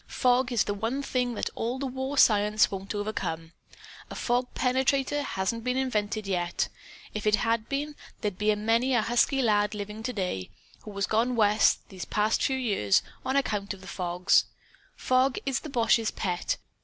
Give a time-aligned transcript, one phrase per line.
[0.07, 3.51] Fog is the one thing that all the war science won't overcome.
[4.09, 6.69] A fogpenetrator hasn't been invented yet.
[7.13, 10.49] If it had been, there'd be many a husky lad living today,
[10.85, 14.45] who has gone West, this past few years, on account of the fogs.
[14.95, 16.57] Fog is the boche's pet.